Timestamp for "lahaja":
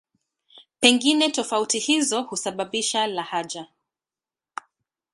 3.07-3.67